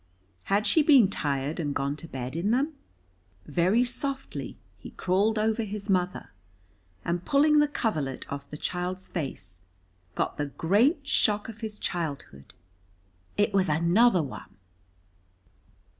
[0.45, 2.73] Had she been tired, and gone to bed in them?
[3.45, 6.31] Very softly he crawled over his mother,
[7.05, 9.61] and pulling the coverlet off the child's face,
[10.15, 12.55] got the great shock of his childhood.
[13.37, 14.57] It was another one!